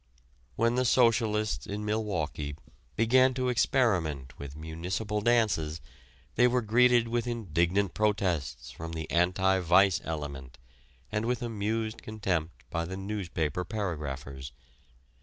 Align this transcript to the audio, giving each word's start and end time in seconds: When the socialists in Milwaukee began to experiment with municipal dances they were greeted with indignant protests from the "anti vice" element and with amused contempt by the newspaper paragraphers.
When 0.55 0.73
the 0.73 0.83
socialists 0.83 1.67
in 1.67 1.85
Milwaukee 1.85 2.55
began 2.95 3.35
to 3.35 3.49
experiment 3.49 4.39
with 4.39 4.55
municipal 4.55 5.21
dances 5.21 5.79
they 6.33 6.47
were 6.47 6.63
greeted 6.63 7.07
with 7.07 7.27
indignant 7.27 7.93
protests 7.93 8.71
from 8.71 8.93
the 8.93 9.07
"anti 9.11 9.59
vice" 9.59 10.01
element 10.03 10.57
and 11.11 11.25
with 11.27 11.43
amused 11.43 12.01
contempt 12.01 12.63
by 12.71 12.85
the 12.85 12.97
newspaper 12.97 13.63
paragraphers. 13.63 14.53